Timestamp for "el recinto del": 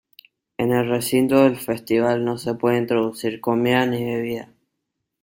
0.71-1.57